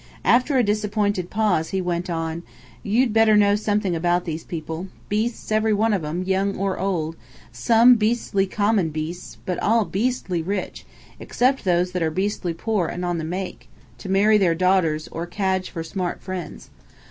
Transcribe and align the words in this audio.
After 0.25 0.57
a 0.57 0.63
disappointed 0.63 1.29
pause 1.29 1.69
he 1.69 1.79
went 1.79 2.09
on: 2.09 2.41
"You'd 2.81 3.13
better 3.13 3.37
know 3.37 3.53
something 3.55 3.95
about 3.95 4.25
these 4.25 4.43
people. 4.43 4.87
Beasts, 5.09 5.51
every 5.51 5.73
one 5.75 5.93
of 5.93 6.03
'em, 6.03 6.23
young 6.23 6.55
or 6.57 6.79
old, 6.79 7.15
some 7.51 7.93
beastly 7.93 8.47
common 8.47 8.89
beasts, 8.89 9.37
but 9.45 9.59
all 9.59 9.85
beastly 9.85 10.41
rich, 10.41 10.87
except 11.19 11.65
those 11.65 11.91
that 11.91 12.01
are 12.01 12.09
beastly 12.09 12.55
poor, 12.55 12.87
and 12.87 13.05
on 13.05 13.19
the 13.19 13.23
make 13.23 13.69
to 13.99 14.09
marry 14.09 14.39
their 14.39 14.55
daughters, 14.55 15.07
or 15.09 15.27
cadge 15.27 15.69
for 15.69 15.83
smart 15.83 16.19
friends. 16.23 16.71